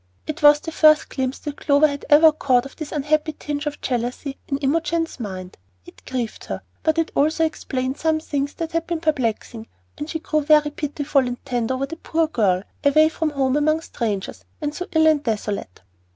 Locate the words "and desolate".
15.05-15.81